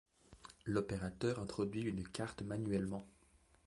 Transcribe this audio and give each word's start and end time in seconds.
L'opérateur 0.65 1.37
introduit 1.39 1.83
une 1.83 2.07
carte 2.07 2.41
manuellement. 2.41 3.05